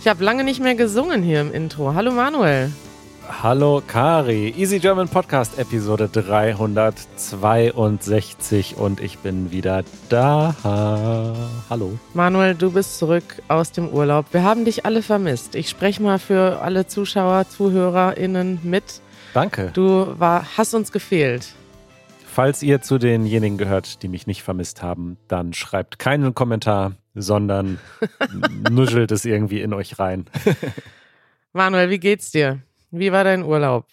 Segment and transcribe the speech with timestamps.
[0.00, 1.94] Ich habe lange nicht mehr gesungen hier im Intro.
[1.94, 2.70] Hallo Manuel.
[3.42, 10.54] Hallo Kari, Easy German Podcast Episode 362 und ich bin wieder da.
[11.68, 11.98] Hallo.
[12.14, 14.26] Manuel, du bist zurück aus dem Urlaub.
[14.30, 15.56] Wir haben dich alle vermisst.
[15.56, 19.00] Ich spreche mal für alle Zuschauer, ZuhörerInnen mit.
[19.34, 19.72] Danke.
[19.74, 21.48] Du war, hast uns gefehlt.
[22.36, 27.78] Falls ihr zu denjenigen gehört, die mich nicht vermisst haben, dann schreibt keinen Kommentar, sondern
[28.70, 30.26] nuschelt es irgendwie in euch rein.
[31.54, 32.58] Manuel, wie geht's dir?
[32.90, 33.86] Wie war dein Urlaub?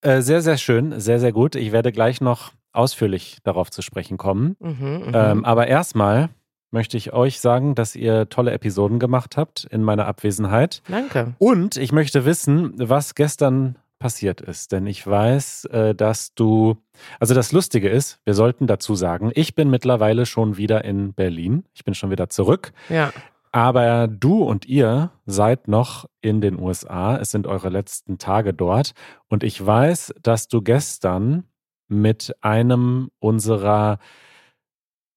[0.00, 1.54] Äh, sehr, sehr schön, sehr, sehr gut.
[1.54, 4.56] Ich werde gleich noch ausführlich darauf zu sprechen kommen.
[4.58, 6.30] Mhm, mhm, ähm, aber erstmal
[6.72, 10.82] möchte ich euch sagen, dass ihr tolle Episoden gemacht habt in meiner Abwesenheit.
[10.88, 11.36] Danke.
[11.38, 14.72] Und ich möchte wissen, was gestern passiert ist.
[14.72, 16.76] Denn ich weiß, äh, dass du,
[17.20, 21.64] also das Lustige ist, wir sollten dazu sagen, ich bin mittlerweile schon wieder in Berlin.
[21.74, 22.72] Ich bin schon wieder zurück.
[22.88, 23.12] Ja.
[23.50, 27.16] Aber du und ihr seid noch in den USA.
[27.16, 28.92] Es sind eure letzten Tage dort.
[29.28, 31.44] Und ich weiß, dass du gestern
[31.88, 33.98] mit einem unserer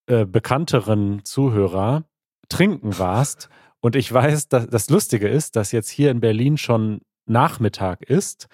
[0.07, 2.03] äh, bekannteren Zuhörer
[2.49, 3.49] trinken warst.
[3.81, 7.01] Und ich weiß, dass das Lustige ist, dass jetzt hier in Berlin schon
[7.31, 8.47] Nachmittag ist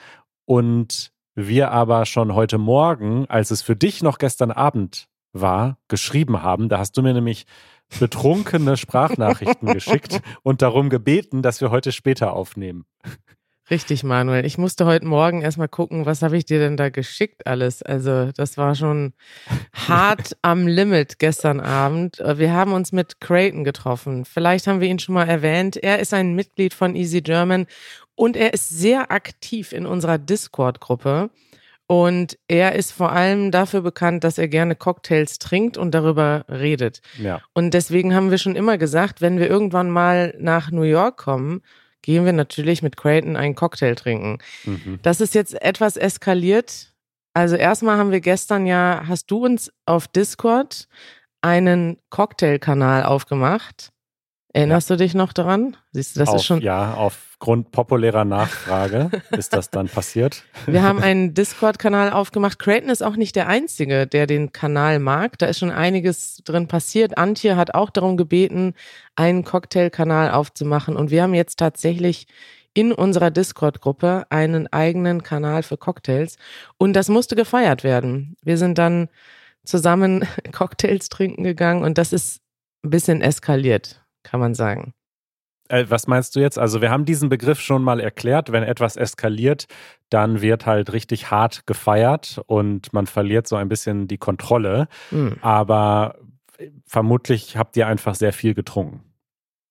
[0.46, 6.42] und wir aber schon heute Morgen, als es für dich noch gestern Abend war, geschrieben
[6.42, 6.70] haben.
[6.70, 7.46] Da hast du mir nämlich
[8.00, 12.86] betrunkene Sprachnachrichten geschickt und darum gebeten, dass wir heute später aufnehmen.
[13.70, 14.46] Richtig, Manuel.
[14.46, 17.84] Ich musste heute Morgen erstmal gucken, was habe ich dir denn da geschickt alles.
[17.84, 19.14] Also das war schon
[19.74, 22.18] hart am Limit gestern Abend.
[22.20, 24.24] Wir haben uns mit Creighton getroffen.
[24.24, 25.76] Vielleicht haben wir ihn schon mal erwähnt.
[25.76, 27.68] Er ist ein Mitglied von Easy German
[28.18, 31.30] und er ist sehr aktiv in unserer Discord-Gruppe.
[31.86, 37.02] Und er ist vor allem dafür bekannt, dass er gerne Cocktails trinkt und darüber redet.
[37.18, 37.42] Ja.
[37.54, 41.62] Und deswegen haben wir schon immer gesagt, wenn wir irgendwann mal nach New York kommen,
[42.02, 44.40] gehen wir natürlich mit Creighton einen Cocktail trinken.
[44.66, 45.00] Mhm.
[45.04, 46.94] Das ist jetzt etwas eskaliert.
[47.34, 50.88] Also erstmal haben wir gestern ja, hast du uns auf Discord
[51.42, 53.94] einen Cocktailkanal aufgemacht.
[54.58, 54.96] Erinnerst ja.
[54.96, 55.78] du dich noch daran?
[55.92, 56.62] Siehst du, das auf, ist schon.
[56.62, 60.42] Ja, aufgrund populärer Nachfrage ist das dann passiert.
[60.66, 62.58] Wir haben einen Discord-Kanal aufgemacht.
[62.58, 65.38] Creighton ist auch nicht der Einzige, der den Kanal mag.
[65.38, 67.20] Da ist schon einiges drin passiert.
[67.20, 68.74] Antje hat auch darum gebeten,
[69.16, 70.96] einen Cocktail-Kanal aufzumachen.
[70.96, 72.26] Und wir haben jetzt tatsächlich
[72.74, 76.38] in unserer Discord-Gruppe einen eigenen Kanal für Cocktails.
[76.80, 78.36] Und das musste gefeiert werden.
[78.42, 79.10] Wir sind dann
[79.64, 82.42] zusammen Cocktails trinken gegangen und das ist
[82.84, 84.94] ein bisschen eskaliert kann man sagen.
[85.70, 86.60] Äh, was meinst du jetzt?
[86.60, 88.52] Also wir haben diesen Begriff schon mal erklärt.
[88.52, 89.68] Wenn etwas eskaliert,
[90.10, 94.88] dann wird halt richtig hart gefeiert und man verliert so ein bisschen die Kontrolle.
[95.12, 95.38] Mhm.
[95.42, 96.16] Aber
[96.86, 99.04] vermutlich habt ihr einfach sehr viel getrunken.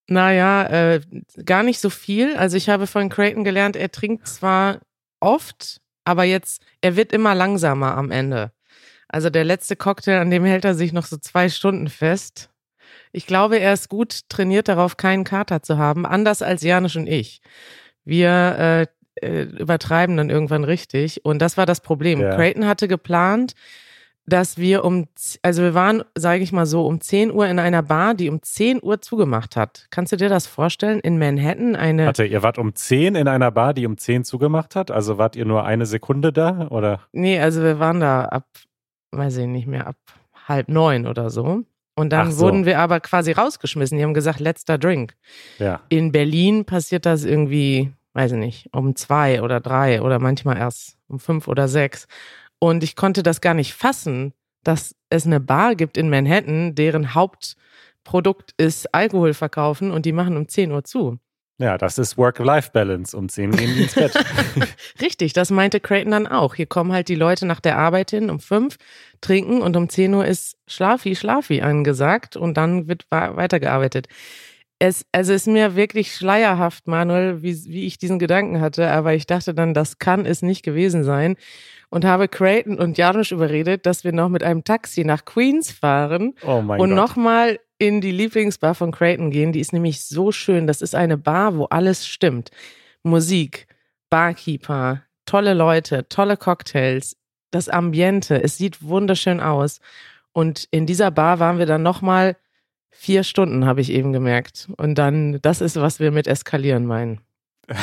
[0.08, 1.00] Naja, äh,
[1.44, 2.36] gar nicht so viel.
[2.36, 4.80] Also ich habe von Creighton gelernt, er trinkt zwar
[5.20, 8.52] oft, aber jetzt, er wird immer langsamer am Ende.
[9.08, 12.50] Also der letzte Cocktail, an dem hält er sich noch so zwei Stunden fest.
[13.16, 17.06] Ich glaube, er ist gut trainiert darauf, keinen Kater zu haben, anders als Janisch und
[17.06, 17.40] ich.
[18.04, 18.88] Wir
[19.22, 21.24] äh, äh, übertreiben dann irgendwann richtig.
[21.24, 22.20] Und das war das Problem.
[22.20, 22.36] Ja.
[22.36, 23.54] Creighton hatte geplant,
[24.26, 25.06] dass wir um,
[25.40, 28.42] also wir waren, sage ich mal so, um 10 Uhr in einer Bar, die um
[28.42, 29.86] 10 Uhr zugemacht hat.
[29.88, 31.00] Kannst du dir das vorstellen?
[31.00, 32.04] In Manhattan eine.
[32.04, 34.90] Warte, ihr wart um 10 in einer Bar, die um 10 zugemacht hat?
[34.90, 37.00] Also wart ihr nur eine Sekunde da, oder?
[37.12, 38.46] Nee, also wir waren da ab,
[39.12, 39.96] weiß ich nicht mehr, ab
[40.46, 41.64] halb neun oder so.
[41.98, 42.44] Und dann so.
[42.44, 43.96] wurden wir aber quasi rausgeschmissen.
[43.96, 45.14] Die haben gesagt, letzter Drink.
[45.58, 45.80] Ja.
[45.88, 50.98] In Berlin passiert das irgendwie, weiß ich nicht, um zwei oder drei oder manchmal erst
[51.08, 52.06] um fünf oder sechs.
[52.58, 57.14] Und ich konnte das gar nicht fassen, dass es eine Bar gibt in Manhattan, deren
[57.14, 61.18] Hauptprodukt ist Alkohol verkaufen und die machen um 10 Uhr zu.
[61.58, 63.16] Ja, das ist Work-Life-Balance.
[63.16, 64.12] Um 10 gehen die ins Bett.
[65.00, 66.54] Richtig, das meinte Creighton dann auch.
[66.54, 68.76] Hier kommen halt die Leute nach der Arbeit hin um 5,
[69.22, 74.06] trinken und um 10 Uhr ist Schlafi, Schlafi angesagt und dann wird weitergearbeitet.
[74.78, 79.26] Es, also ist mir wirklich schleierhaft, Manuel, wie, wie ich diesen Gedanken hatte, aber ich
[79.26, 81.36] dachte dann, das kann es nicht gewesen sein
[81.88, 86.34] und habe Creighton und Janusz überredet, dass wir noch mit einem Taxi nach Queens fahren
[86.46, 89.52] oh und nochmal in die Lieblingsbar von Creighton gehen.
[89.52, 90.66] Die ist nämlich so schön.
[90.66, 92.50] Das ist eine Bar, wo alles stimmt.
[93.02, 93.66] Musik,
[94.10, 97.16] Barkeeper, tolle Leute, tolle Cocktails,
[97.50, 98.42] das Ambiente.
[98.42, 99.80] Es sieht wunderschön aus.
[100.32, 102.36] Und in dieser Bar waren wir dann nochmal
[102.90, 104.68] vier Stunden, habe ich eben gemerkt.
[104.76, 107.20] Und dann, das ist, was wir mit eskalieren meinen.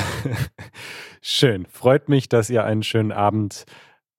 [1.22, 1.66] Schön.
[1.68, 3.66] Freut mich, dass ihr einen schönen Abend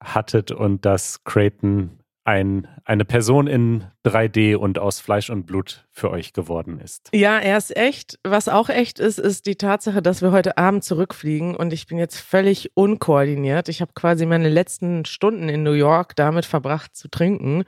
[0.03, 6.11] hattet und dass Creighton ein, eine Person in 3D und aus Fleisch und Blut für
[6.11, 7.11] euch geworden ist.
[7.13, 8.19] Ja, er ist echt.
[8.25, 11.99] Was auch echt ist, ist die Tatsache, dass wir heute Abend zurückfliegen und ich bin
[11.99, 13.69] jetzt völlig unkoordiniert.
[13.69, 17.65] Ich habe quasi meine letzten Stunden in New York damit verbracht zu trinken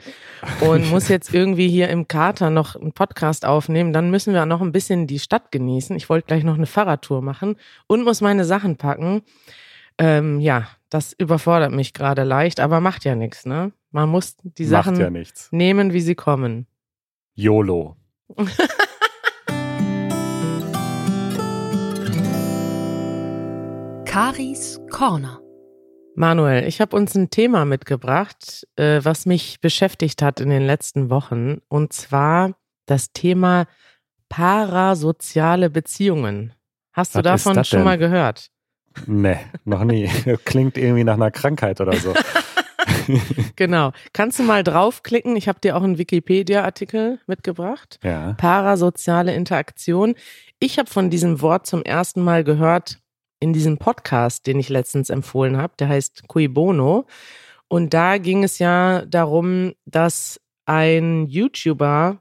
[0.60, 3.92] und muss jetzt irgendwie hier im Kater noch einen Podcast aufnehmen.
[3.92, 5.94] Dann müssen wir noch ein bisschen die Stadt genießen.
[5.96, 7.56] Ich wollte gleich noch eine Fahrradtour machen
[7.88, 9.20] und muss meine Sachen packen.
[9.98, 13.72] Ähm, ja, das überfordert mich gerade leicht, aber macht ja nichts, ne?
[13.96, 15.10] Man muss die Sachen ja
[15.52, 16.66] nehmen, wie sie kommen.
[17.34, 17.96] YOLO.
[24.04, 25.40] Karis Corner.
[26.14, 31.08] Manuel, ich habe uns ein Thema mitgebracht, äh, was mich beschäftigt hat in den letzten
[31.08, 32.52] Wochen, und zwar
[32.84, 33.66] das Thema
[34.28, 36.52] parasoziale Beziehungen.
[36.92, 37.84] Hast du Was davon schon denn?
[37.84, 38.50] mal gehört?
[39.06, 40.06] Nee, noch nie.
[40.44, 42.12] Klingt irgendwie nach einer Krankheit oder so.
[43.56, 43.92] Genau.
[44.12, 45.36] Kannst du mal draufklicken?
[45.36, 47.98] Ich habe dir auch einen Wikipedia-Artikel mitgebracht.
[48.02, 48.34] ja.
[48.34, 50.14] Parasoziale Interaktion.
[50.58, 52.98] Ich habe von diesem Wort zum ersten Mal gehört
[53.40, 55.74] in diesem Podcast, den ich letztens empfohlen habe.
[55.78, 57.06] Der heißt Cui Bono.
[57.68, 62.18] Und da ging es ja darum, dass ein YouTuber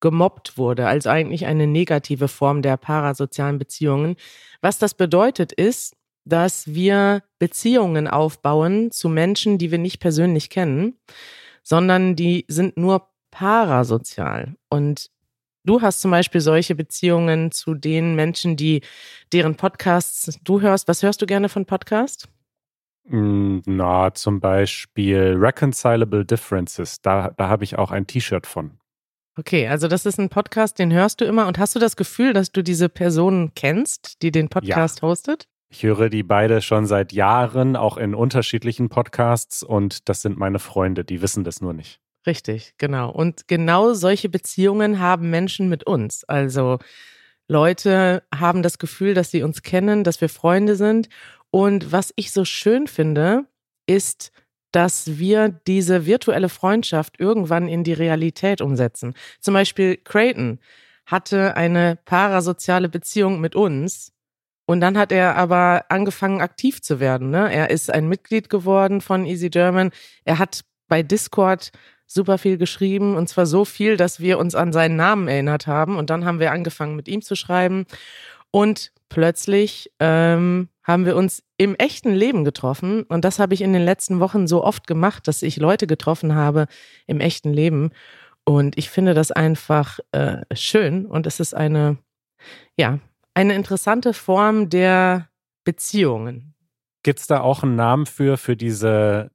[0.00, 4.16] gemobbt wurde, also eigentlich eine negative Form der parasozialen Beziehungen.
[4.60, 5.96] Was das bedeutet ist,
[6.28, 10.98] dass wir Beziehungen aufbauen zu Menschen, die wir nicht persönlich kennen,
[11.62, 14.56] sondern die sind nur parasozial.
[14.68, 15.10] Und
[15.64, 18.82] du hast zum Beispiel solche Beziehungen zu den Menschen, die
[19.32, 20.88] deren Podcasts du hörst.
[20.88, 22.28] Was hörst du gerne von Podcast?
[23.04, 27.00] Mm, Na, zum Beispiel Reconcilable Differences.
[27.00, 28.78] Da, da habe ich auch ein T-Shirt von.
[29.38, 31.46] Okay, also das ist ein Podcast, den hörst du immer.
[31.46, 35.46] Und hast du das Gefühl, dass du diese Person kennst, die den Podcast hostet?
[35.70, 40.58] Ich höre die beide schon seit Jahren, auch in unterschiedlichen Podcasts und das sind meine
[40.58, 42.00] Freunde, die wissen das nur nicht.
[42.26, 43.10] Richtig, genau.
[43.10, 46.24] Und genau solche Beziehungen haben Menschen mit uns.
[46.24, 46.78] Also
[47.48, 51.08] Leute haben das Gefühl, dass sie uns kennen, dass wir Freunde sind.
[51.50, 53.46] Und was ich so schön finde,
[53.86, 54.32] ist,
[54.72, 59.14] dass wir diese virtuelle Freundschaft irgendwann in die Realität umsetzen.
[59.40, 60.58] Zum Beispiel Creighton
[61.06, 64.12] hatte eine parasoziale Beziehung mit uns.
[64.68, 67.30] Und dann hat er aber angefangen, aktiv zu werden.
[67.30, 67.50] Ne?
[67.50, 69.92] Er ist ein Mitglied geworden von Easy German.
[70.26, 71.72] Er hat bei Discord
[72.06, 75.96] super viel geschrieben und zwar so viel, dass wir uns an seinen Namen erinnert haben.
[75.96, 77.86] Und dann haben wir angefangen, mit ihm zu schreiben.
[78.50, 83.04] Und plötzlich ähm, haben wir uns im echten Leben getroffen.
[83.04, 86.34] Und das habe ich in den letzten Wochen so oft gemacht, dass ich Leute getroffen
[86.34, 86.66] habe
[87.06, 87.90] im echten Leben.
[88.44, 91.06] Und ich finde das einfach äh, schön.
[91.06, 91.96] Und es ist eine,
[92.76, 92.98] ja,
[93.38, 95.28] eine interessante Form der
[95.62, 96.56] Beziehungen.
[97.04, 99.30] Gibt es da auch einen Namen für, für, diese,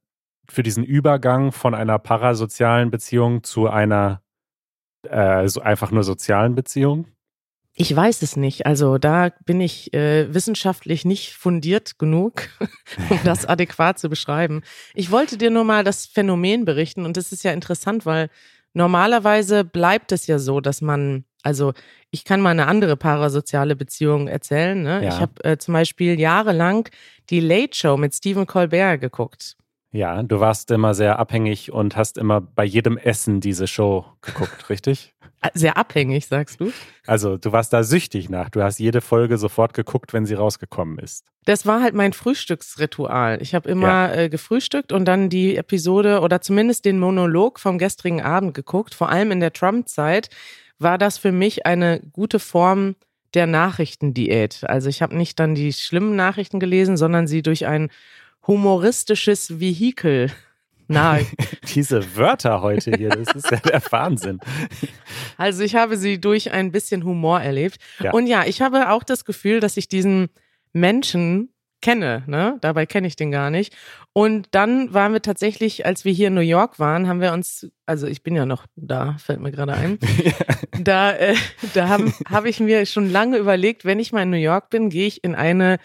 [0.46, 4.20] für diesen Übergang von einer parasozialen Beziehung zu einer
[5.04, 7.06] äh, so einfach nur sozialen Beziehung?
[7.72, 8.66] Ich weiß es nicht.
[8.66, 12.50] Also da bin ich äh, wissenschaftlich nicht fundiert genug,
[13.08, 14.60] um das adäquat zu beschreiben.
[14.92, 18.28] Ich wollte dir nur mal das Phänomen berichten und das ist ja interessant, weil
[18.74, 21.72] normalerweise bleibt es ja so, dass man, also
[22.10, 24.82] ich kann mal eine andere parasoziale Beziehung erzählen.
[24.82, 25.04] Ne?
[25.04, 25.08] Ja.
[25.08, 26.88] Ich habe äh, zum Beispiel jahrelang
[27.30, 29.56] die Late Show mit Stephen Colbert geguckt.
[29.92, 34.68] Ja, du warst immer sehr abhängig und hast immer bei jedem Essen diese Show geguckt,
[34.68, 35.14] richtig?
[35.40, 36.72] Äh, Sehr abhängig, sagst du?
[37.06, 38.50] Also du warst da süchtig nach.
[38.50, 41.26] Du hast jede Folge sofort geguckt, wenn sie rausgekommen ist.
[41.44, 43.40] Das war halt mein Frühstücksritual.
[43.42, 48.22] Ich habe immer äh, gefrühstückt und dann die Episode oder zumindest den Monolog vom gestrigen
[48.22, 48.94] Abend geguckt.
[48.94, 50.30] Vor allem in der Trump-Zeit
[50.78, 52.96] war das für mich eine gute Form
[53.34, 54.60] der Nachrichtendiät.
[54.64, 57.90] Also ich habe nicht dann die schlimmen Nachrichten gelesen, sondern sie durch ein
[58.46, 60.30] humoristisches Vehikel
[60.88, 61.26] nahe.
[61.74, 64.40] Diese Wörter heute hier, das ist ja der Wahnsinn.
[65.36, 67.78] Also ich habe sie durch ein bisschen Humor erlebt.
[67.98, 68.12] Ja.
[68.12, 70.28] Und ja, ich habe auch das Gefühl, dass ich diesen
[70.72, 71.53] Menschen
[71.84, 72.56] kenne, ne?
[72.62, 73.76] Dabei kenne ich den gar nicht.
[74.14, 77.68] Und dann waren wir tatsächlich, als wir hier in New York waren, haben wir uns,
[77.84, 79.98] also ich bin ja noch da, fällt mir gerade ein.
[80.80, 81.36] Da, äh,
[81.74, 84.90] da habe hab ich mir schon lange überlegt, wenn ich mal in New York bin,
[84.90, 85.78] gehe ich in eine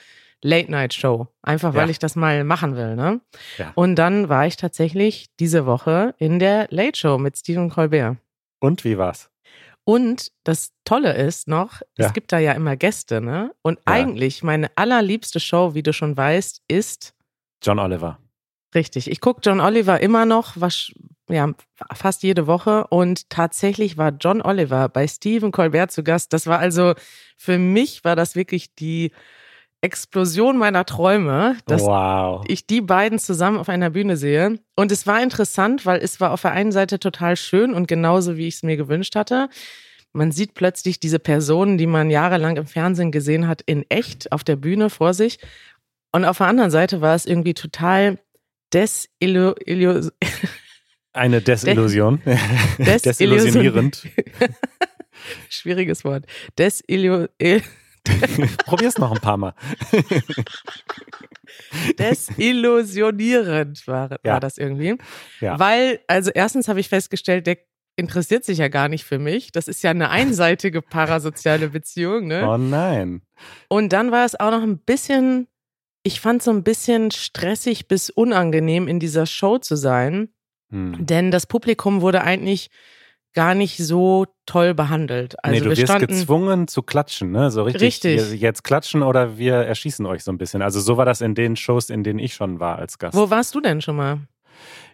[0.44, 1.27] Late-Night-Show.
[1.44, 1.91] Einfach weil Ja.
[1.91, 3.22] ich das mal machen will, ne?
[3.58, 3.72] Ja.
[3.75, 8.18] Und dann war ich tatsächlich diese Woche in der Late Show mit Stephen Colbert.
[8.60, 9.29] Und wie war's?
[9.89, 12.05] Und das Tolle ist noch, Ja.
[12.08, 13.51] es gibt da ja immer Gäste, ne?
[13.63, 13.84] Und Ja.
[13.93, 17.15] eigentlich meine allerliebste Show, wie du schon weißt, ist
[17.63, 18.19] John Oliver.
[18.75, 19.10] richtig.
[19.10, 20.91] Ich gucke John Oliver immer noch, was,
[21.27, 21.51] ja,
[21.93, 22.86] fast jede Woche.
[22.88, 26.34] Und tatsächlich war John Oliver bei Stephen Colbert zu Gast.
[26.34, 26.93] Das war also,
[27.36, 29.12] für mich war das wirklich die
[29.82, 32.44] Explosion meiner Träume, dass wow.
[32.48, 34.60] ich die beiden zusammen auf einer Bühne sehe.
[34.76, 38.36] Und es war interessant, weil es war auf der einen Seite total schön und genauso,
[38.36, 39.50] wie ich es mir gewünscht hatte.
[40.12, 44.44] Man sieht plötzlich diese Personen, die man jahrelang im Fernsehen gesehen hat, in echt auf
[44.44, 45.40] der Bühne vor sich.
[46.12, 48.20] Und auf der anderen Seite war es irgendwie total
[48.74, 49.54] desillu
[51.14, 52.22] eine Desillusion.
[52.78, 54.08] Des Desillusionierend.
[55.50, 56.26] Schwieriges Wort.
[56.58, 57.28] Desillu
[58.66, 59.54] Probier's noch ein paar Mal.
[62.00, 64.34] Desillusionierend war, Ja.
[64.34, 64.96] war das irgendwie.
[65.39, 65.60] Ja.
[65.60, 67.58] Weil, also erstens habe ich festgestellt, der
[67.96, 69.51] interessiert sich ja gar nicht für mich.
[69.51, 72.48] Das ist ja eine einseitige parasoziale Beziehung, ne?
[72.48, 73.22] Oh nein.
[73.68, 75.48] Und dann war es auch noch ein bisschen,
[76.04, 80.30] ich fand so ein bisschen stressig bis unangenehm in dieser Show zu sein,
[80.72, 81.04] Hm.
[81.06, 82.70] denn das Publikum wurde eigentlich
[83.34, 85.36] gar nicht so toll behandelt.
[85.44, 87.52] Also nee, du wir wirst standen, gezwungen zu klatschen, ne?
[87.52, 88.04] So richtig.
[88.06, 88.42] Richtig.
[88.42, 90.62] Jetzt klatschen oder wir erschießen euch so ein bisschen.
[90.62, 93.16] Also so war das in den Shows, in denen ich schon war als Gast.
[93.16, 94.20] Wo warst du denn schon mal?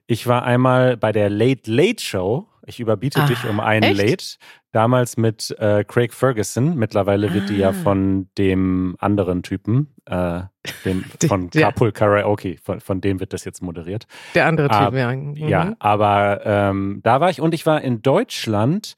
[0.08, 2.48] Ich war einmal bei der Late Late Show.
[2.68, 3.98] Ich überbiete Ah, dich um einen echt?
[3.98, 4.26] Late.
[4.72, 6.76] Damals mit äh, Craig Ferguson.
[6.76, 7.74] Mittlerweile wird die ja Ah.
[7.74, 10.42] von dem anderen Typen, äh,
[10.84, 14.06] dem, von der- Carpool Karaoke, von, von dem wird das jetzt moderiert.
[14.34, 15.16] Der andere Typ, Ah, ja.
[15.16, 15.36] Mhm.
[15.36, 18.96] Ja, aber ähm, da war ich und ich war in Deutschland.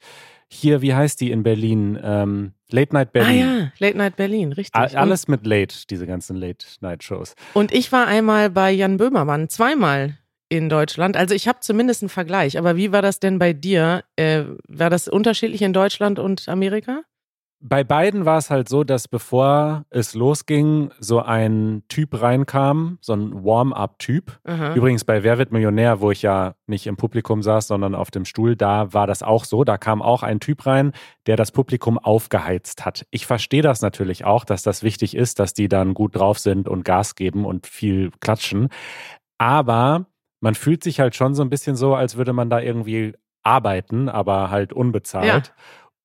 [0.50, 1.98] Hier, wie heißt die in Berlin?
[2.02, 3.38] Ähm, Late Night Ah Berlin.
[3.38, 4.74] ja, Late Night Berlin, richtig.
[4.80, 7.34] A- Alles mit Late, diese ganzen Late Night Shows.
[7.52, 10.16] Und ich war einmal bei Jan Böhmermann, zweimal
[10.48, 11.16] in Deutschland.
[11.16, 12.58] Also ich habe zumindest einen Vergleich.
[12.58, 14.04] Aber wie war das denn bei dir?
[14.16, 17.02] Äh, war das unterschiedlich in Deutschland und Amerika?
[17.60, 23.14] Bei beiden war es halt so, dass bevor es losging, so ein Typ reinkam, so
[23.14, 24.38] ein Warm-up-Typ.
[24.76, 28.24] Übrigens bei Wer wird Millionär, wo ich ja nicht im Publikum saß, sondern auf dem
[28.24, 29.64] Stuhl, da war das auch so.
[29.64, 30.92] Da kam auch ein Typ rein,
[31.26, 33.06] der das Publikum aufgeheizt hat.
[33.10, 36.68] Ich verstehe das natürlich auch, dass das wichtig ist, dass die dann gut drauf sind
[36.68, 38.68] und Gas geben und viel klatschen.
[39.36, 40.06] Aber
[40.40, 44.08] man fühlt sich halt schon so ein bisschen so, als würde man da irgendwie arbeiten,
[44.08, 45.54] aber halt unbezahlt.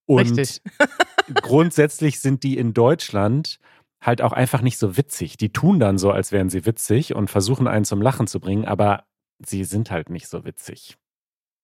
[0.06, 0.62] Und Richtig.
[1.42, 3.60] grundsätzlich sind die in Deutschland
[4.02, 5.38] halt auch einfach nicht so witzig.
[5.38, 8.66] Die tun dann so, als wären sie witzig und versuchen einen zum Lachen zu bringen,
[8.66, 9.06] aber
[9.40, 10.98] sie sind halt nicht so witzig.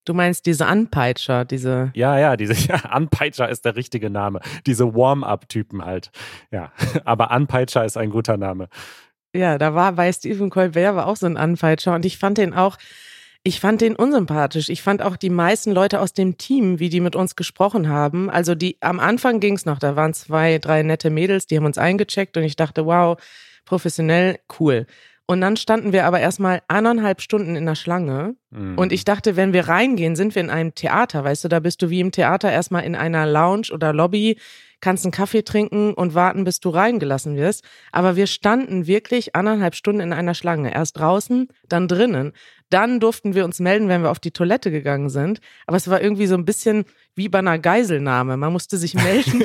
[0.06, 1.92] Du meinst diese Anpeitscher, diese.
[1.94, 4.40] Ja, ja, diese ja, Anpeitscher ist der richtige Name.
[4.66, 6.10] Diese Warm-up-Typen halt.
[6.50, 6.72] Ja,
[7.04, 8.68] aber Anpeitscher ist ein guter Name.
[9.34, 12.52] Ja, da war bei Stephen Colbert war auch so ein Anpeitscher und ich fand den
[12.52, 12.78] auch,
[13.44, 14.68] ich fand den unsympathisch.
[14.68, 18.28] Ich fand auch die meisten Leute aus dem Team, wie die mit uns gesprochen haben.
[18.28, 21.78] Also die am Anfang ging's noch, da waren zwei, drei nette Mädels, die haben uns
[21.78, 23.18] eingecheckt und ich dachte, wow,
[23.64, 24.86] professionell, cool.
[25.30, 28.34] Und dann standen wir aber erstmal eineinhalb Stunden in der Schlange.
[28.50, 28.76] Mhm.
[28.76, 31.80] Und ich dachte, wenn wir reingehen, sind wir in einem Theater, weißt du, da bist
[31.82, 34.38] du wie im Theater erstmal in einer Lounge oder Lobby,
[34.80, 37.64] kannst einen Kaffee trinken und warten, bis du reingelassen wirst.
[37.92, 40.74] Aber wir standen wirklich anderthalb Stunden in einer Schlange.
[40.74, 42.32] Erst draußen, dann drinnen.
[42.70, 45.40] Dann durften wir uns melden, wenn wir auf die Toilette gegangen sind.
[45.66, 46.84] Aber es war irgendwie so ein bisschen
[47.14, 48.36] wie bei einer Geiselnahme.
[48.36, 49.42] Man musste sich melden.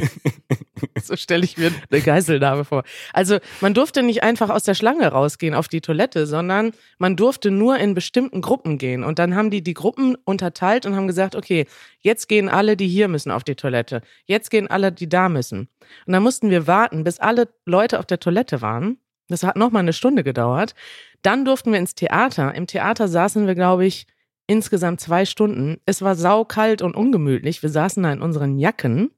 [1.04, 2.84] so stelle ich mir eine Geiselnahme vor.
[3.14, 7.52] Also man durfte nicht einfach aus der Schlange rausgehen auf die Toilette, sondern man durfte
[7.52, 9.04] nur in bestimmten Gruppen gehen.
[9.04, 11.66] Und dann haben die die Gruppen unterteilt und haben gesagt, okay,
[12.00, 14.02] jetzt gehen alle, die hier müssen, auf die Toilette.
[14.26, 15.68] Jetzt gehen alle, die da müssen.
[16.06, 19.00] Und dann mussten wir warten, bis alle Leute auf der Toilette waren.
[19.28, 20.76] Das hat noch mal eine Stunde gedauert.
[21.22, 22.54] Dann durften wir ins Theater.
[22.54, 24.06] Im Theater saßen wir, glaube ich,
[24.48, 25.78] insgesamt zwei Stunden.
[25.86, 27.64] Es war saukalt und ungemütlich.
[27.64, 29.12] Wir saßen da in unseren Jacken.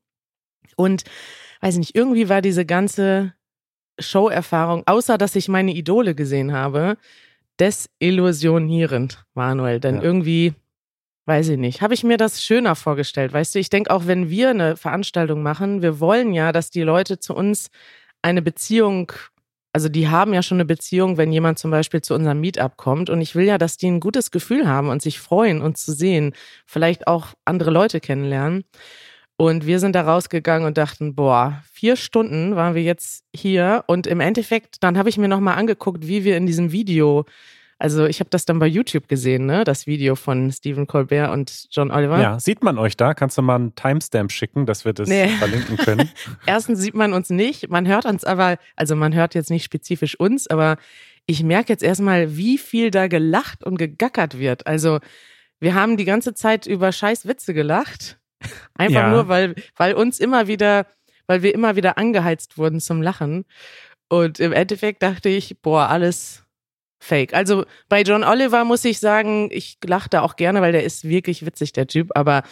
[0.75, 1.03] Und
[1.61, 3.33] weiß nicht, irgendwie war diese ganze
[3.99, 6.97] Show-Erfahrung, außer dass ich meine Idole gesehen habe,
[7.59, 9.79] desillusionierend, Manuel.
[9.79, 10.03] Denn Ja.
[10.03, 10.53] irgendwie,
[11.25, 13.33] weiß ich nicht, habe ich mir das schöner vorgestellt.
[13.33, 16.83] Weißt du, ich denke auch, wenn wir eine Veranstaltung machen, wir wollen ja, dass die
[16.83, 17.69] Leute zu uns
[18.21, 19.11] eine Beziehung,
[19.77, 23.11] also die haben ja schon eine Beziehung, wenn jemand zum Beispiel zu unserem Meetup kommt.
[23.11, 25.91] Und ich will ja, dass die ein gutes Gefühl haben und sich freuen, uns zu
[25.91, 26.33] sehen,
[26.65, 28.63] vielleicht auch andere Leute kennenlernen.
[29.37, 33.83] Und wir sind da rausgegangen und dachten, boah, vier Stunden waren wir jetzt hier.
[33.85, 37.25] Und im Endeffekt, dann habe ich mir nochmal angeguckt, wie wir in diesem Video,
[37.79, 41.67] also ich habe das dann bei YouTube gesehen, ne, das Video von Stephen Colbert und
[41.71, 42.19] John Oliver.
[42.19, 43.13] Ja, sieht man euch da?
[43.13, 45.27] Kannst du mal einen Timestamp schicken, dass wir das Nee.
[45.39, 46.09] verlinken können?
[46.45, 50.19] Erstens sieht man uns nicht, man hört uns aber, also man hört jetzt nicht spezifisch
[50.19, 50.77] uns, aber
[51.25, 54.65] ich merke jetzt erstmal, wie viel da gelacht und gegackert wird.
[54.65, 54.99] Also
[55.59, 58.17] wir haben die ganze Zeit über scheiß Witze gelacht.
[58.75, 59.09] Einfach Ja.
[59.11, 60.87] nur, weil, weil uns immer wieder,
[61.27, 63.45] weil wir immer wieder angeheizt wurden zum Lachen.
[64.09, 66.43] Und im Endeffekt dachte ich, boah, alles
[66.99, 67.33] fake.
[67.33, 71.07] Also bei John Oliver muss ich sagen, ich lache da auch gerne, weil der ist
[71.07, 72.43] wirklich witzig, der Typ, aber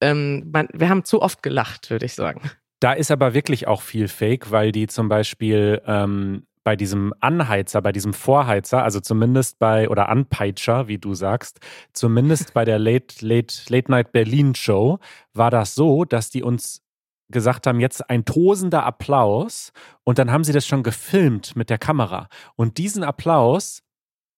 [0.00, 2.50] ähm, man, wir haben zu oft gelacht, würde ich sagen.
[2.80, 7.80] Da ist aber wirklich auch viel Fake, weil die zum Beispiel ähm, bei diesem Anheizer,
[7.82, 11.60] bei diesem Vorheizer, also zumindest bei, oder Anpeitscher, wie du sagst,
[11.92, 14.98] zumindest bei der Late, Late, Late Night Berlin Show
[15.34, 16.82] war das so, dass die uns
[17.30, 19.72] gesagt haben, jetzt ein tosender Applaus
[20.04, 22.28] und dann haben sie das schon gefilmt mit der Kamera.
[22.56, 23.82] Und diesen Applaus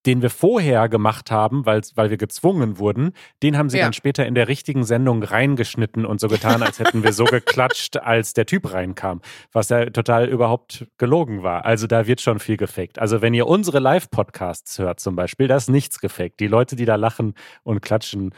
[0.07, 3.11] den wir vorher gemacht haben, weil, weil wir gezwungen wurden,
[3.43, 3.83] den haben sie ja.
[3.83, 7.97] dann später in der richtigen Sendung reingeschnitten und so getan, als hätten wir so geklatscht,
[7.97, 9.21] als der Typ reinkam,
[9.51, 11.65] was ja total überhaupt gelogen war.
[11.65, 12.99] Also da wird schon viel gefaked.
[12.99, 16.39] Also wenn ihr unsere Live-Podcasts hört zum Beispiel, da ist nichts gefaked.
[16.39, 17.33] Die Leute, die da lachen
[17.63, 18.33] und klatschen,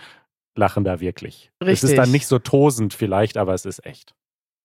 [0.55, 1.51] lachen da wirklich.
[1.61, 1.73] Richtig.
[1.73, 4.15] Es ist dann nicht so tosend vielleicht, aber es ist echt.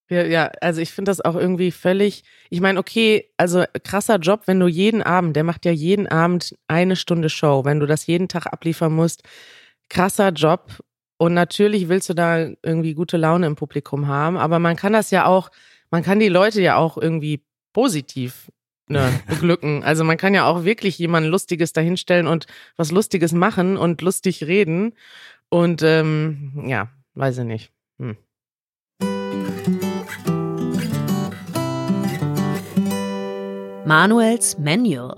[0.09, 4.43] Ja, ja, also ich finde das auch irgendwie völlig, ich meine, okay, also krasser Job,
[4.45, 8.05] wenn du jeden Abend, der macht ja jeden Abend eine Stunde Show, wenn du das
[8.05, 9.23] jeden Tag abliefern musst,
[9.89, 10.79] krasser Job.
[11.17, 15.11] Und natürlich willst du da irgendwie gute Laune im Publikum haben, aber man kann das
[15.11, 15.49] ja auch,
[15.89, 17.43] man kann die Leute ja auch irgendwie
[17.73, 18.51] positiv
[18.87, 19.83] ne, beglücken.
[19.83, 22.45] Also man kann ja auch wirklich jemanden Lustiges dahinstellen und
[22.75, 24.93] was Lustiges machen und lustig reden.
[25.49, 27.71] Und ähm, ja, weiß ich nicht.
[27.97, 28.17] Hm.
[33.85, 35.15] Manuels Manual.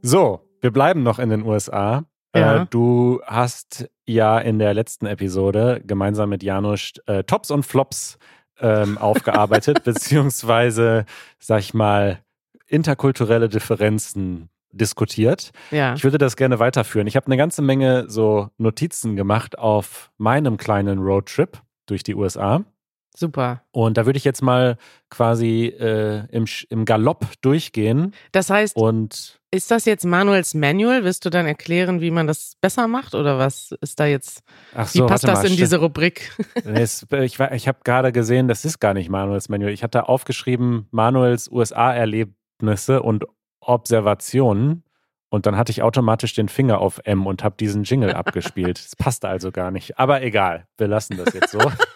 [0.00, 2.04] So, wir bleiben noch in den USA.
[2.32, 2.62] Äh, ja.
[2.62, 8.18] Äh, du hast ja in der letzten Episode gemeinsam mit Janusz äh, Tops und Flops
[8.60, 11.04] ähm, aufgearbeitet, beziehungsweise,
[11.40, 12.20] sag ich mal,
[12.68, 15.50] interkulturelle Differenzen diskutiert.
[15.72, 15.94] Ja.
[15.94, 17.08] Ich würde das gerne weiterführen.
[17.08, 22.64] Ich habe eine ganze Menge so Notizen gemacht auf meinem kleinen Roadtrip durch die USA.
[23.18, 23.62] Super.
[23.72, 24.76] Und da würde ich jetzt mal
[25.08, 28.12] quasi äh, im, im Galopp durchgehen.
[28.32, 31.02] Das heißt, und ist das jetzt Manuels Manual?
[31.02, 34.42] Wirst du dann erklären, wie man das besser macht oder was ist da jetzt?
[34.74, 36.30] Ach so, wie passt das mal, in diese Rubrik?
[36.64, 39.72] Es, ich ich habe gerade gesehen, das ist gar nicht Manuels Manual.
[39.72, 43.24] Ich hatte aufgeschrieben Manuels USA-Erlebnisse und
[43.60, 44.82] Observationen.
[45.28, 48.78] Und dann hatte ich automatisch den Finger auf M und habe diesen Jingle abgespielt.
[48.86, 49.98] Das passte also gar nicht.
[49.98, 51.58] Aber egal, wir lassen das jetzt so.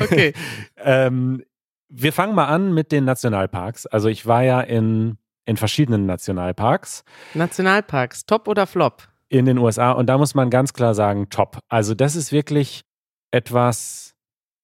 [0.00, 0.32] Okay.
[0.76, 1.42] ähm,
[1.88, 3.86] wir fangen mal an mit den Nationalparks.
[3.86, 7.04] Also ich war ja in, in verschiedenen Nationalparks.
[7.34, 9.08] Nationalparks, top oder flop?
[9.28, 9.92] In den USA.
[9.92, 11.58] Und da muss man ganz klar sagen, top.
[11.68, 12.84] Also das ist wirklich
[13.30, 14.14] etwas,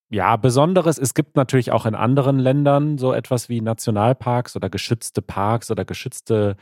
[0.08, 0.98] ja, Besonderes.
[0.98, 5.84] Es gibt natürlich auch in anderen Ländern so etwas wie Nationalparks oder geschützte Parks oder
[5.84, 6.56] geschützte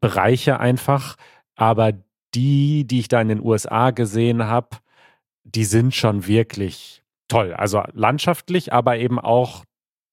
[0.00, 1.16] Bereiche einfach.
[1.54, 1.92] Aber
[2.34, 4.76] die, die ich da in den USA gesehen habe,
[5.44, 6.97] die sind schon wirklich
[7.28, 7.54] toll.
[7.54, 9.64] Also landschaftlich, aber eben auch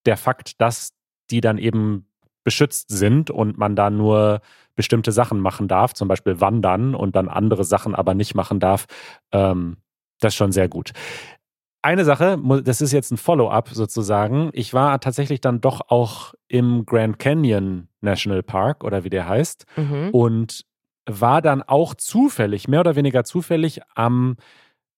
[0.05, 0.93] der Fakt, dass
[1.31, 2.07] die dann eben
[2.43, 4.41] beschützt sind und man da nur
[4.75, 8.85] bestimmte Sachen machen darf, zum Beispiel wandern und dann andere Sachen aber nicht machen darf,
[9.31, 9.77] ähm,
[10.19, 10.91] das ist schon sehr gut.
[11.81, 14.49] Eine Sache, das ist jetzt ein Follow-up sozusagen.
[14.53, 19.65] Ich war tatsächlich dann doch auch im Grand Canyon National Park oder wie der heißt
[19.75, 20.09] mhm.
[20.11, 20.65] und
[21.05, 24.37] war dann auch zufällig, mehr oder weniger zufällig am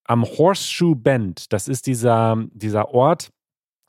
[0.08, 1.52] am Horseshoe Bend.
[1.52, 3.30] Das ist dieser, dieser Ort,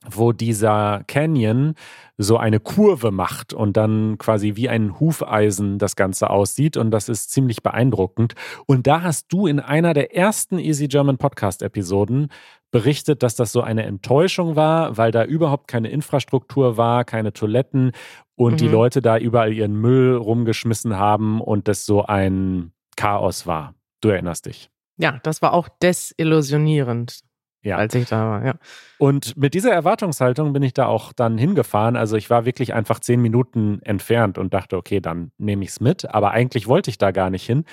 [0.10, 1.74] wo dieser Canyon
[2.18, 6.78] so eine Kurve macht und dann quasi wie ein Hufeisen das Ganze aussieht.
[6.78, 8.36] Und das ist ziemlich beeindruckend.
[8.66, 12.30] Und da hast du in einer der ersten Easy German Podcast-Episoden
[12.72, 17.92] berichtet, dass das so eine Enttäuschung war, weil da überhaupt keine Infrastruktur war, keine Toiletten
[18.36, 18.58] und mhm.
[18.58, 23.74] die Leute da überall ihren Müll rumgeschmissen haben und das so ein Chaos war.
[24.02, 24.70] Du erinnerst dich.
[25.00, 27.22] Ja, das war auch desillusionierend.
[27.62, 27.76] Ja.
[27.76, 28.54] Als ich da war, ja.
[29.00, 31.98] Und mit dieser Erwartungshaltung bin ich da auch dann hingefahren.
[31.98, 35.82] Also ich war wirklich einfach zehn Minuten entfernt und dachte, okay, dann nehme ich es
[35.82, 36.10] mit.
[36.14, 37.66] Aber eigentlich wollte ich da gar nicht hin.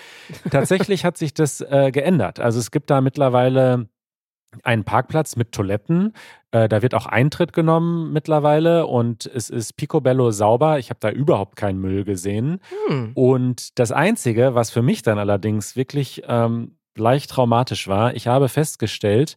[0.51, 2.41] Tatsächlich hat sich das äh, geändert.
[2.41, 3.89] Also es gibt da mittlerweile
[4.65, 6.15] einen Parkplatz mit Toiletten.
[6.51, 10.79] Äh, da wird auch Eintritt genommen mittlerweile und es ist picobello sauber.
[10.79, 12.61] Ich habe da überhaupt keinen Müll gesehen.
[12.89, 13.13] Hm.
[13.15, 18.15] Und das Einzige, was für mich dann allerdings wirklich ähm, leicht traumatisch war.
[18.15, 19.37] Ich habe festgestellt,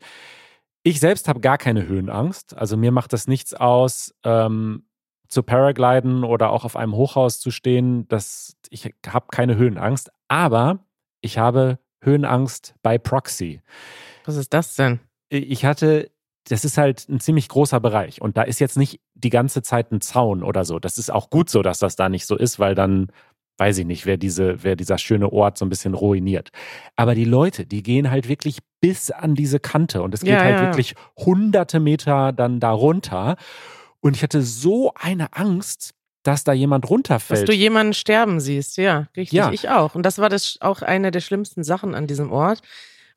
[0.84, 2.56] ich selbst habe gar keine Höhenangst.
[2.56, 4.86] Also mir macht das nichts aus, ähm,
[5.28, 8.08] zu Paragliden oder auch auf einem Hochhaus zu stehen.
[8.08, 10.10] Das, ich habe keine Höhenangst.
[10.28, 10.80] Aber
[11.22, 13.62] ich habe Höhenangst bei Proxy.
[14.26, 15.00] Was ist das denn?
[15.30, 16.12] Ich hatte,
[16.48, 19.92] das ist halt ein ziemlich großer Bereich und da ist jetzt nicht die ganze Zeit
[19.92, 20.80] ein Zaun oder so.
[20.80, 23.12] Das ist auch gut so, dass das da nicht so ist, weil dann
[23.60, 26.50] weiß ich nicht, wer, diese, wer dieser schöne Ort so ein bisschen ruiniert.
[26.96, 30.44] Aber die Leute, die gehen halt wirklich bis an diese Kante und es geht ja,
[30.44, 30.62] halt ja.
[30.64, 33.36] wirklich hunderte Meter dann darunter.
[34.00, 35.94] Und ich hatte so eine Angst,
[36.24, 37.42] dass da jemand runterfällt.
[37.42, 39.38] Dass du jemanden sterben siehst, ja, richtig.
[39.38, 39.52] Ja.
[39.52, 39.96] Ich auch.
[39.96, 42.62] Und das war das auch eine der schlimmsten Sachen an diesem Ort,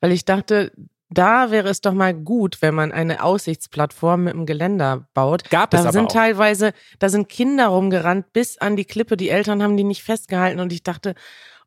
[0.01, 0.73] weil ich dachte,
[1.15, 5.49] da wäre es doch mal gut, wenn man eine Aussichtsplattform mit einem Geländer baut.
[5.51, 6.13] Gab da es aber sind auch.
[6.13, 9.17] teilweise, da sind Kinder rumgerannt bis an die Klippe.
[9.17, 11.15] Die Eltern haben die nicht festgehalten und ich dachte,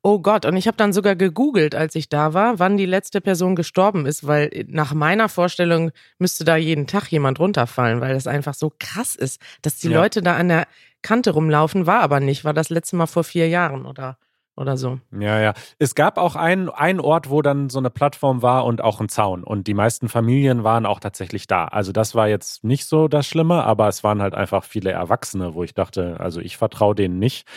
[0.02, 0.46] oh Gott.
[0.46, 4.06] Und ich habe dann sogar gegoogelt, als ich da war, wann die letzte Person gestorben
[4.06, 8.72] ist, weil nach meiner Vorstellung müsste da jeden Tag jemand runterfallen, weil das einfach so
[8.80, 10.00] krass ist, dass die Ja.
[10.02, 10.68] Leute da an der
[11.02, 14.18] Kante rumlaufen, war aber nicht, war das letzte Mal vor vier Jahren oder,
[14.58, 15.00] oder so.
[15.12, 15.54] Ja, ja.
[15.80, 19.10] Es gab auch einen, einen Ort, wo dann so eine Plattform war und auch ein
[19.10, 19.44] Zaun.
[19.44, 21.65] Und die meisten Familien waren auch tatsächlich da.
[21.65, 25.54] Also das war jetzt nicht so das Schlimme, aber es waren halt einfach viele Erwachsene,
[25.54, 27.48] wo ich dachte, also ich vertraue denen nicht.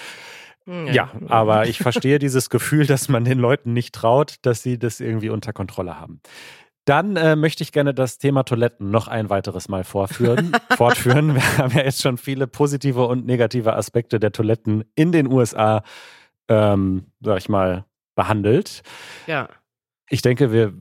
[0.66, 5.00] Ja, aber ich verstehe dieses Gefühl, dass man den Leuten nicht traut, dass sie das
[5.00, 6.20] irgendwie unter Kontrolle haben.
[6.84, 11.34] Dann äh, möchte ich gerne das Thema Toiletten noch ein weiteres Mal vorführen, fortführen.
[11.34, 15.82] Wir haben ja jetzt schon viele positive und negative Aspekte der Toiletten in den USA,
[16.48, 17.84] ähm, sag ich mal,
[18.14, 18.82] behandelt.
[19.26, 19.48] Ja.
[20.08, 20.74] Ich denke, wir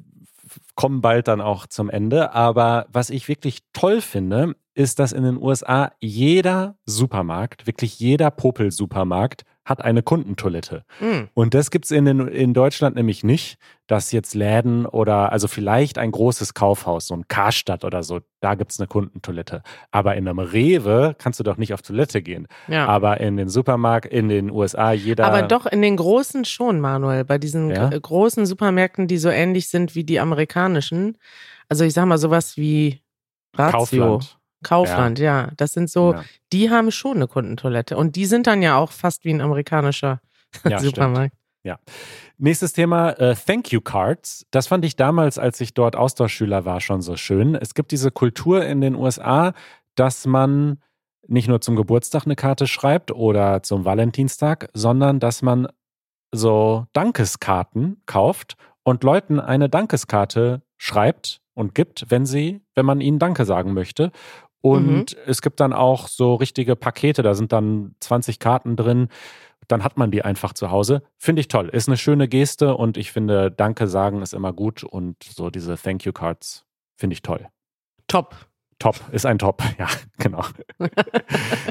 [0.76, 2.34] kommen bald dann auch zum Ende.
[2.34, 8.32] Aber was ich wirklich toll finde, ist, dass in den USA jeder Supermarkt, wirklich jeder
[8.32, 10.84] Popel-Supermarkt, hat eine Kundentoilette.
[11.00, 11.28] Hm.
[11.34, 15.98] Und das gibt's in, den- in Deutschland nämlich nicht, dass jetzt Läden oder also vielleicht
[15.98, 19.62] ein großes Kaufhaus, so ein Karstadt oder so, da gibt's eine Kundentoilette.
[19.92, 22.48] Aber in einem Rewe kannst du doch nicht auf Toilette gehen.
[22.68, 22.86] Ja.
[22.88, 25.26] Aber in den Supermarkt, in den USA, jeder.
[25.26, 27.90] Aber doch in den großen schon, Manuel, bei diesen Ja?
[27.90, 31.18] gr- großen Supermärkten, die so ähnlich sind wie die amerikanischen.
[31.70, 33.02] Also ich sag mal sowas wie
[33.56, 34.37] Ratio, Kaufland.
[34.64, 35.52] Kaufland, ja.
[35.58, 36.24] Das sind so, Ja.
[36.54, 37.96] die haben schon eine Kundentoilette.
[37.98, 40.22] Und die sind dann ja auch fast wie ein amerikanischer
[40.68, 41.34] Ja, Supermarkt.
[42.38, 44.46] Nächstes Thema, äh, Thank You Cards.
[44.52, 47.56] Das fand ich damals, als ich dort Austauschschüler war, schon so schön.
[47.56, 49.54] Es gibt diese Kultur in den USA,
[49.96, 50.80] dass man
[51.28, 55.68] nicht nur zum Geburtstag eine Karte schreibt oder zum Valentinstag, sondern dass man
[56.32, 63.20] so Dankeskarten kauft und Leuten eine Dankeskarte schreibt und gibt, wenn sie, wenn man ihnen
[63.20, 64.12] Danke sagen möchte.
[64.74, 69.10] Und es gibt dann auch so richtige Pakete, da sind dann 20 Karten drin.
[69.68, 71.04] Dann hat man die einfach zu Hause.
[71.18, 71.68] Finde ich toll.
[71.70, 75.76] Ist eine schöne Geste und ich finde, Danke sagen ist immer gut und so diese
[75.76, 77.48] Thank You Cards finde ich toll.
[78.08, 78.36] Top.
[78.80, 80.44] Top, ist ein Top, ja, genau.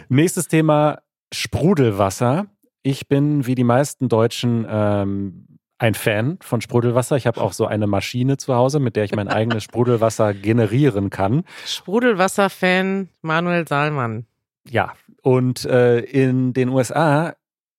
[0.09, 2.47] Nächstes Thema: Sprudelwasser.
[2.83, 5.46] Ich bin wie die meisten Deutschen ähm,
[5.79, 7.17] ein Fan von Sprudelwasser.
[7.17, 11.11] Ich habe auch so eine Maschine zu Hause, mit der ich mein eigenes Sprudelwasser generieren
[11.11, 11.45] kann.
[11.67, 14.27] Sprudelwasser-Fan Manuel Saalmann.
[14.69, 17.35] Ja, und äh, in den USA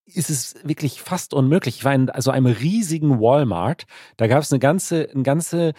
[0.06, 1.78] ist es wirklich fast unmöglich.
[1.78, 3.86] Ich war in so einem riesigen Walmart.
[4.16, 5.74] Da gab es eine ganze, eine ganze,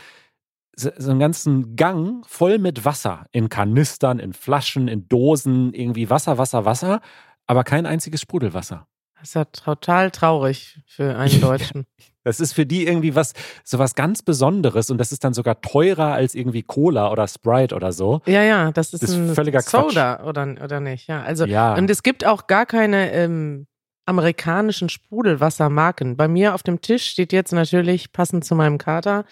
[0.76, 6.36] so einen ganzen Gang voll mit Wasser in Kanistern, in Flaschen, in Dosen, irgendwie Wasser,
[6.36, 7.00] Wasser, Wasser,
[7.46, 8.86] aber kein einziges Sprudelwasser.
[9.20, 11.86] Das ist ja total traurig für einen Deutschen.
[12.24, 13.32] Das ist für die irgendwie was,
[13.64, 17.74] so was ganz Besonderes und das ist dann sogar teurer als irgendwie Cola oder Sprite
[17.74, 18.20] oder so.
[18.26, 19.90] Ja, ja, das ist, Das ist ein völliger Quatsch.
[19.90, 21.08] Soda oder, oder nicht.
[21.08, 21.74] Ja, also Ja.
[21.74, 23.66] und es gibt auch gar keine ähm,
[24.04, 26.16] amerikanischen Sprudelwassermarken.
[26.16, 29.24] Bei mir auf dem Tisch steht jetzt natürlich passend zu meinem Kater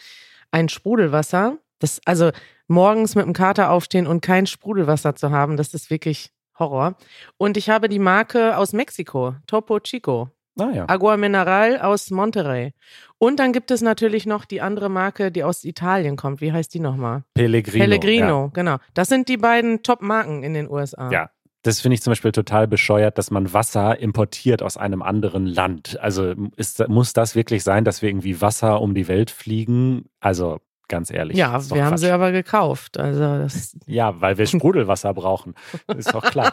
[0.50, 1.58] ein Sprudelwasser.
[1.78, 2.30] Das also
[2.66, 6.96] morgens mit dem Kater aufstehen und kein Sprudelwasser zu haben, das ist wirklich Horror.
[7.36, 10.30] Und ich habe die Marke aus Mexiko, Topo Chico.
[10.56, 10.86] Naja.
[10.88, 12.72] Agua Mineral aus Monterrey.
[13.18, 16.40] Und dann gibt es natürlich noch die andere Marke, die aus Italien kommt.
[16.40, 17.24] Wie heißt die nochmal?
[17.34, 17.84] Pellegrino.
[17.84, 18.78] Pellegrino, genau.
[18.94, 21.10] Das sind die beiden Top-Marken in den USA.
[21.10, 21.30] Ja.
[21.62, 25.98] Das finde ich zum Beispiel total bescheuert, dass man Wasser importiert aus einem anderen Land.
[26.00, 30.04] Also ist, muss das wirklich sein, dass wir irgendwie Wasser um die Welt fliegen?
[30.20, 31.36] Also ganz ehrlich.
[31.36, 32.00] Ja, wir haben Quatsch.
[32.00, 32.98] sie aber gekauft.
[32.98, 35.54] Also das, Ja, weil wir Sprudelwasser brauchen.
[35.96, 36.52] Ist doch klar.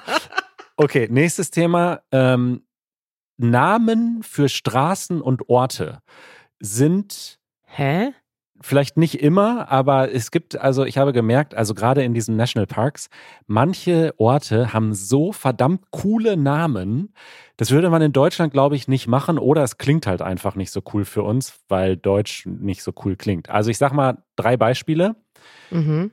[0.76, 2.02] Okay, nächstes Thema.
[2.12, 2.66] Ähm,
[3.38, 6.00] Namen für Straßen und Orte
[6.60, 8.14] sind hä?
[8.64, 13.10] Vielleicht nicht immer, aber es gibt, also ich habe gemerkt, also gerade in diesen Nationalparks,
[13.46, 17.14] manche Orte haben so verdammt coole Namen.
[17.58, 20.72] Das würde man in Deutschland, glaube ich, nicht machen oder es klingt halt einfach nicht
[20.72, 23.50] so cool für uns, weil Deutsch nicht so cool klingt.
[23.50, 25.16] Also ich sag mal drei Beispiele.
[25.70, 26.12] Mhm.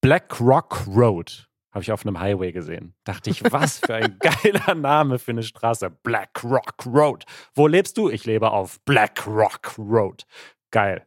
[0.00, 2.94] Black Rock Road habe ich auf einem Highway gesehen.
[3.04, 5.90] Dachte ich, was für ein geiler Name für eine Straße.
[6.02, 7.24] Black Rock Road.
[7.54, 8.08] Wo lebst du?
[8.08, 10.24] Ich lebe auf Black Rock Road.
[10.70, 11.02] Geil.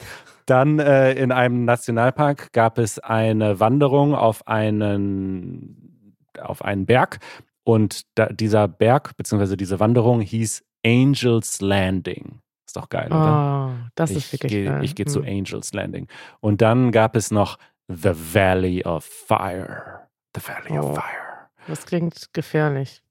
[0.46, 7.20] Dann äh, in einem Nationalpark gab es eine Wanderung auf einen, auf einen Berg
[7.64, 9.56] und da, dieser Berg bzw.
[9.56, 12.42] diese Wanderung hieß Angels Landing.
[12.68, 13.72] Ist doch geil, oder?
[13.72, 14.84] Oh, das ich ist wirklich gehe geil.
[14.84, 15.38] ich geh zu Hm.
[15.40, 16.08] Angels Landing.
[16.42, 20.08] Und dann gab es noch The Valley of Fire.
[20.36, 20.90] The Valley Oh.
[20.90, 21.50] of Fire.
[21.68, 23.02] Das klingt gefährlich.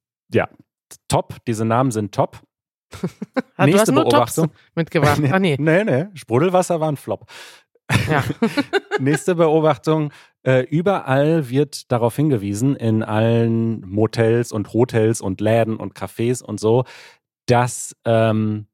[1.09, 2.41] Top, diese Namen sind top.
[3.57, 4.51] Ah, du Nächste hast nur Tops Beobachtung.
[4.75, 5.21] mitgebracht.
[5.33, 5.57] Ah, nee.
[5.59, 7.27] Nee, nee, Sprudelwasser war ein Flop.
[8.11, 8.25] Ja.
[8.99, 10.13] Nächste Beobachtung.
[10.43, 16.59] Äh, überall wird darauf hingewiesen, in allen Motels und Hotels und Läden und Cafés und
[16.59, 16.85] so,
[17.47, 18.67] dass ähm,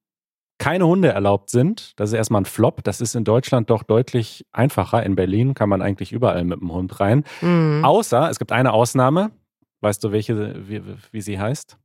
[0.58, 1.92] keine Hunde erlaubt sind.
[1.96, 2.82] Das ist erstmal ein Flop.
[2.84, 5.02] Das ist in Deutschland doch deutlich einfacher.
[5.04, 7.24] In Berlin kann man eigentlich überall mit dem Hund rein.
[7.40, 7.84] Mhm.
[7.84, 9.30] Außer, es gibt eine Ausnahme.
[9.80, 11.78] Weißt du, welche, wie, wie sie heißt?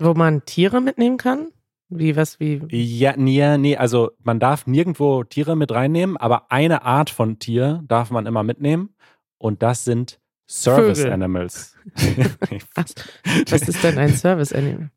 [0.00, 1.48] Wo man Tiere mitnehmen kann?
[1.88, 2.62] Wie, was, wie?
[2.70, 7.82] Ja, nee, nee, also man darf nirgendwo Tiere mit reinnehmen, aber eine Art von Tier
[7.86, 8.94] darf man immer mitnehmen
[9.38, 11.12] und das sind Service Vögel.
[11.12, 11.76] Animals.
[12.74, 12.94] Was,
[13.50, 14.90] was ist denn ein Service Animal?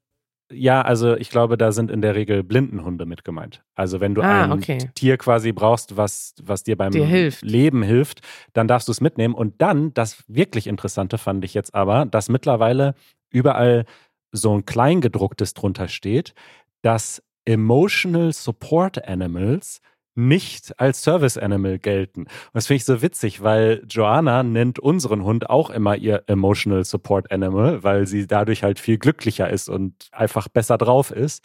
[0.51, 3.63] ja, also ich glaube, da sind in der Regel Blindenhunde mit gemeint.
[3.75, 4.77] Also wenn du Ah, ein okay.
[4.93, 7.41] Tier quasi brauchst, was, was dir beim Dir hilft.
[7.43, 8.21] Leben hilft,
[8.53, 9.33] dann darfst du es mitnehmen.
[9.33, 12.93] Und dann, das wirklich Interessante fand ich jetzt aber, dass mittlerweile
[13.31, 13.85] überall
[14.33, 16.33] so ein Kleingedrucktes drunter steht,
[16.81, 19.79] dass Emotional Support Animals
[20.15, 22.21] nicht als Service Animal gelten.
[22.21, 26.83] Und das finde ich so witzig, weil Joanna nennt unseren Hund auch immer ihr Emotional
[26.83, 31.43] Support Animal, weil sie dadurch halt viel glücklicher ist und einfach besser drauf ist.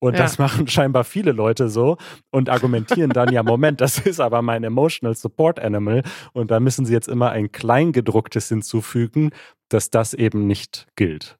[0.00, 0.18] Und Ja.
[0.24, 1.96] das machen scheinbar viele Leute so
[2.32, 6.02] und argumentieren dann, ja, Moment, das ist aber mein Emotional Support Animal.
[6.32, 9.30] Und da müssen sie jetzt immer ein Kleingedrucktes hinzufügen,
[9.68, 11.37] dass das eben nicht gilt.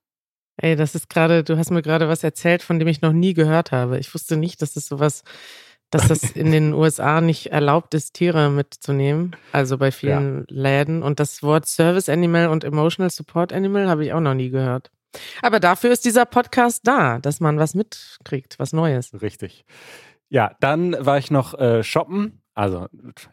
[0.61, 3.33] Ey, das ist gerade, du hast mir gerade was erzählt, von dem ich noch nie
[3.35, 3.99] gehört habe.
[3.99, 5.23] Ich wusste nicht, dass es sowas,
[5.91, 9.37] dass das in den USA nicht erlaubt ist, Tiere mitzunehmen.
[9.53, 11.03] Also bei vielen Läden.
[11.03, 14.91] Und das Wort Service Animal und Emotional Support Animal habe ich auch noch nie gehört.
[15.43, 19.11] Aber dafür ist dieser Podcast da, dass man was mitkriegt, was Neues.
[19.23, 19.65] Richtig.
[20.29, 22.43] Ja, dann war ich noch äh, shoppen.
[22.55, 22.89] Also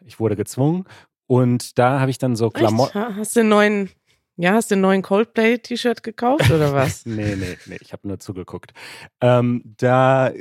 [0.06, 0.84] ich wurde gezwungen.
[1.26, 2.50] Und da habe ich dann so?
[2.50, 2.94] Klamotten.
[2.98, 3.90] Ha- Hast du einen neuen,
[4.36, 7.06] ja, hast du einen neuen Coldplay-T-Shirt gekauft oder was?
[7.06, 8.72] Nee, nee, nee, ich habe nur zugeguckt.
[9.20, 10.32] Ähm, da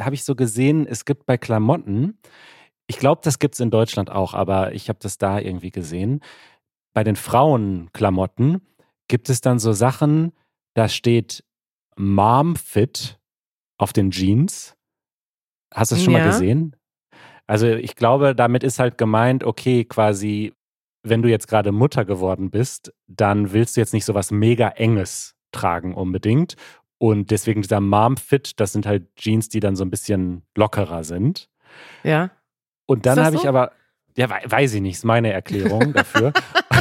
[0.00, 2.18] habe ich so gesehen, es gibt bei Klamotten,
[2.86, 6.20] ich glaube, das gibt es in Deutschland auch, aber ich habe das da irgendwie gesehen.
[6.92, 8.62] Bei den Frauenklamotten
[9.06, 10.32] gibt es dann so Sachen,
[10.74, 11.44] da steht
[11.96, 13.20] Mom Fit
[13.78, 14.74] auf den Jeans.
[15.72, 16.24] Hast du es schon mal Ja.
[16.32, 16.74] gesehen?
[17.46, 20.52] Also ich glaube, damit ist halt gemeint, okay, quasi,
[21.02, 24.68] wenn du jetzt gerade Mutter geworden bist, dann willst du jetzt nicht so was mega
[24.68, 26.56] enges tragen unbedingt.
[26.98, 31.48] Und deswegen dieser Mom-Fit, das sind halt Jeans, die dann so ein bisschen lockerer sind.
[32.02, 32.30] Ja.
[32.86, 33.42] Und dann habe so?
[33.42, 33.72] ich aber,
[34.16, 36.32] ja, wei- weiß ich nicht, ist meine Erklärung dafür.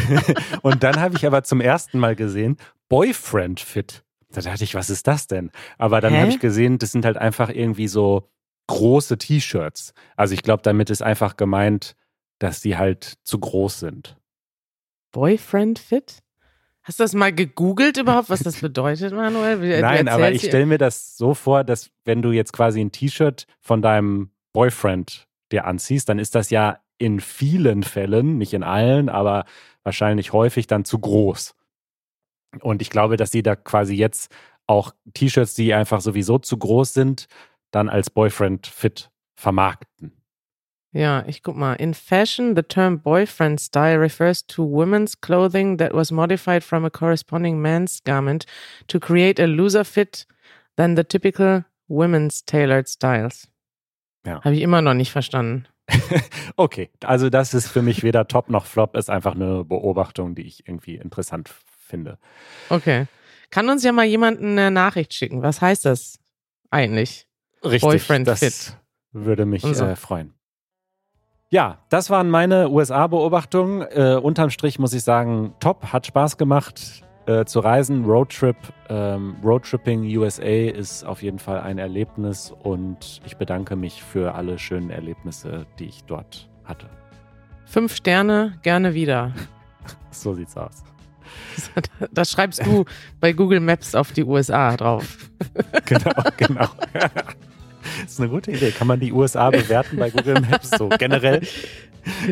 [0.62, 2.58] und dann habe ich aber zum ersten Mal gesehen,
[2.90, 4.04] Boyfriend Fit.
[4.32, 5.52] Da dachte ich, was ist das denn?
[5.78, 8.30] Aber dann habe ich gesehen, das sind halt einfach irgendwie so
[8.68, 9.94] große T-Shirts.
[10.16, 11.96] Also ich glaube, damit ist einfach gemeint,
[12.40, 14.18] dass die halt zu groß sind.
[15.12, 16.20] Boyfriend Fit?
[16.84, 19.62] Hast du das mal gegoogelt überhaupt, was das bedeutet, Manuel?
[19.62, 22.80] Wie- Nein, aber erzählst ich stelle mir das so vor, dass wenn du jetzt quasi
[22.82, 28.54] ein T-Shirt von deinem Boyfriend dir anziehst, dann ist das ja in vielen Fällen, nicht
[28.54, 29.46] in allen, aber
[29.84, 31.56] wahrscheinlich häufig dann zu groß.
[32.62, 34.32] Und ich glaube, dass sie da quasi jetzt
[34.68, 37.28] auch T-Shirts, die einfach sowieso zu groß sind,
[37.72, 40.14] dann als Boyfriend fit vermarkten.
[40.92, 41.74] Ja, ich guck mal.
[41.76, 46.90] In fashion, the term boyfriend style refers to women's clothing that was modified from a
[46.90, 48.46] corresponding man's garment
[48.88, 50.26] to create a looser fit
[50.78, 53.48] than the typical women's tailored styles.
[54.26, 54.42] Ja.
[54.44, 55.68] Habe ich immer noch nicht verstanden.
[56.56, 60.42] Okay, also das ist für mich weder top noch flop, ist einfach eine Beobachtung, die
[60.42, 62.18] ich irgendwie interessant finde.
[62.68, 63.08] Okay.
[63.50, 65.42] Kann uns ja mal jemand eine Nachricht schicken.
[65.42, 66.20] Was heißt das
[66.70, 67.28] eigentlich?
[67.64, 68.78] Richtig, Boyfriend das fit.
[69.14, 69.86] würde mich so.
[69.86, 70.34] äh, freuen.
[71.52, 73.82] Ja, das waren meine USA-Beobachtungen.
[73.82, 78.06] Äh, unterm Strich muss ich sagen, top, hat Spaß gemacht äh, zu reisen.
[78.06, 78.56] Roadtrip,
[78.88, 84.60] ähm, Roadtripping USA ist auf jeden Fall ein Erlebnis und ich bedanke mich für alle
[84.60, 86.86] schönen Erlebnisse, die ich dort hatte.
[87.66, 89.34] Fünf Sterne, gerne wieder.
[90.12, 90.84] So sieht's aus.
[92.12, 92.86] Das schreibst du
[93.20, 95.30] bei Google Maps auf die USA drauf.
[95.86, 96.68] Genau, genau.
[98.04, 98.72] Das ist eine gute Idee.
[98.72, 101.42] Kann man die USA bewerten bei Google Maps so generell?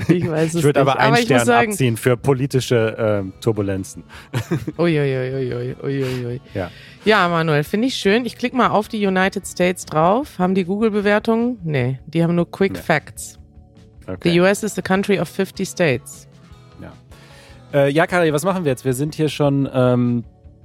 [0.07, 4.03] Ich weiß es Ich würde aber einen muss Stern sagen, abziehen für politische ähm, Turbulenzen.
[4.77, 6.41] Uiuiuiui, uiuiui.
[6.53, 6.71] Ja.
[7.03, 8.25] Ja, Manuel, finde ich schön.
[8.25, 10.39] Ich klicke mal auf die United States drauf.
[10.39, 11.59] Haben die Google-Bewertungen?
[11.63, 12.79] Nee, die haben nur Quick Nee.
[12.79, 13.39] Facts.
[14.07, 14.31] Okay.
[14.31, 16.27] The US is the country of 50 states.
[17.73, 18.85] Äh, ja, Kari, was machen wir jetzt?
[18.85, 20.23] Wir sind hier schon, ähm,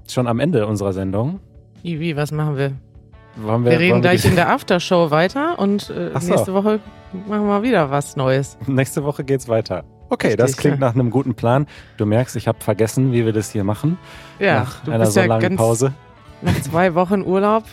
[0.08, 1.40] schon am Ende unserer Sendung.
[1.82, 2.72] Wie was machen wir?
[3.36, 6.28] Wollen Wir, reden gleich die- in der Aftershow weiter und äh, so.
[6.28, 6.80] nächste Woche
[7.28, 8.58] machen wir wieder was Neues.
[8.66, 9.84] Nächste Woche geht's weiter.
[10.10, 10.86] Okay, Richtig, das klingt ja.
[10.86, 11.66] nach einem guten Plan.
[11.96, 13.98] Du merkst, ich habe vergessen, wie wir das hier machen.
[14.38, 15.92] Ja, nach du einer bist so ja langen ganz, Pause.
[16.42, 17.64] nach zwei Wochen Urlaub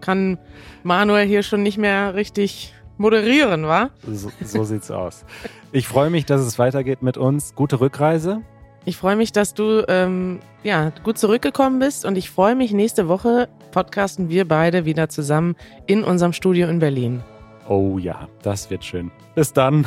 [0.00, 0.38] kann
[0.84, 3.90] Manuel hier schon nicht mehr richtig moderieren, wa?
[4.06, 5.24] So, so sieht's aus.
[5.72, 7.54] Ich freue mich, dass es weitergeht mit uns.
[7.56, 8.42] Gute Rückreise.
[8.88, 13.06] Ich freue mich, dass du ähm, ja, gut zurückgekommen bist und ich freue mich, nächste
[13.06, 17.22] Woche podcasten wir beide wieder zusammen in unserem Studio in Berlin.
[17.68, 19.10] Oh ja, das wird schön.
[19.34, 19.84] Bis dann.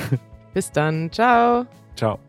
[0.53, 1.11] Bis dann.
[1.11, 1.65] Ciao.
[1.95, 2.19] Ciao.